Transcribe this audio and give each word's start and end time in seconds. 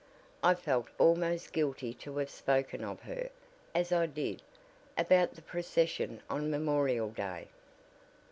I 0.41 0.55
felt 0.55 0.87
almost 0.97 1.53
guilty 1.53 1.93
to 1.93 2.17
have 2.17 2.31
spoken 2.31 2.83
of 2.83 3.01
her, 3.01 3.29
as 3.75 3.91
I 3.91 4.07
did, 4.07 4.41
about 4.97 5.35
the 5.35 5.43
procession 5.43 6.23
on 6.27 6.49
Memorial 6.49 7.09
Day." 7.11 7.49